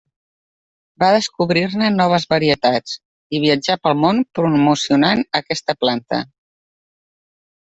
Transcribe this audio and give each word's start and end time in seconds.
Va 1.01 1.09
descobrir-ne 1.15 1.89
noves 1.97 2.25
varietats 2.33 2.95
i 3.39 3.43
viatjà 3.43 3.77
pel 3.83 3.99
món 4.05 4.23
promocionant 4.39 5.23
aquesta 5.43 5.77
planta. 5.85 6.23